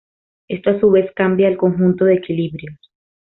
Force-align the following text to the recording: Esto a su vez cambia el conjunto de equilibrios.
Esto 0.47 0.71
a 0.71 0.79
su 0.79 0.89
vez 0.89 1.11
cambia 1.13 1.47
el 1.47 1.57
conjunto 1.57 2.05
de 2.05 2.15
equilibrios. 2.15 2.73